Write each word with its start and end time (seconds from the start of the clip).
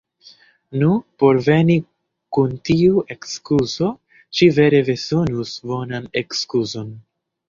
Nu, 0.83 0.87
por 1.23 1.39
veni 1.47 1.73
kun 2.37 2.55
tiu 2.69 3.03
ekskuzo 3.15 3.89
ŝi 4.39 4.47
vere 4.55 4.79
bezonus 4.89 5.53
bonan 5.73 6.09
ekskuzon! 6.23 6.89